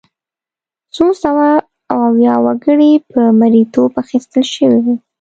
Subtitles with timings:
[0.95, 1.47] څو سوه
[2.15, 4.95] ویا وګړي په مریتوب اخیستل شوي وو.